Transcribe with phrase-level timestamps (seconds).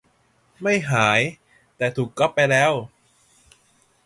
[0.61, 1.21] ไม่หาย
[1.77, 2.71] แต่ถูกก๊อปไปแล้ว?